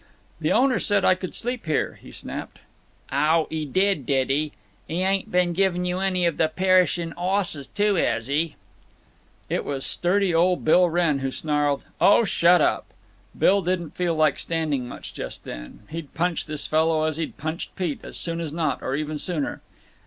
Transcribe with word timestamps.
"The 0.39 0.51
owner 0.51 0.79
said 0.79 1.05
I 1.05 1.13
could 1.13 1.35
sleep 1.35 1.67
here," 1.67 1.99
he 2.01 2.11
snapped. 2.11 2.57
"Ow. 3.11 3.45
'E 3.51 3.65
did, 3.67 4.07
did 4.07 4.31
'e? 4.31 4.51
'E 4.89 5.01
ayn't 5.03 5.29
been 5.31 5.53
giving 5.53 5.85
you 5.85 5.99
any 5.99 6.25
of 6.25 6.37
the 6.37 6.47
perishin' 6.47 7.13
'osses, 7.15 7.67
too, 7.67 7.99
'as 7.99 8.27
'e?" 8.27 8.55
It 9.47 9.63
was 9.63 9.85
sturdy 9.85 10.33
old 10.33 10.65
Bill 10.65 10.89
Wrenn 10.89 11.19
who 11.19 11.29
snarled, 11.29 11.83
"Oh, 12.01 12.23
shut 12.23 12.61
up!" 12.61 12.87
Bill 13.37 13.61
didn't 13.61 13.91
feel 13.95 14.15
like 14.15 14.39
standing 14.39 14.87
much 14.87 15.13
just 15.13 15.43
then. 15.43 15.81
He'd 15.91 16.15
punch 16.15 16.47
this 16.47 16.65
fellow 16.65 17.03
as 17.03 17.17
he'd 17.17 17.37
punched 17.37 17.75
Pete, 17.75 17.99
as 18.03 18.17
soon 18.17 18.41
as 18.41 18.51
not—or 18.51 18.95
even 18.95 19.19
sooner. 19.19 19.61